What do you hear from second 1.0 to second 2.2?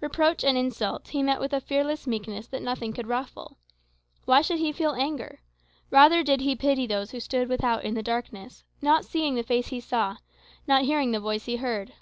he met with a fearless